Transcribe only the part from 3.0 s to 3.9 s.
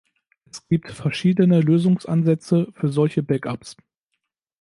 Backups.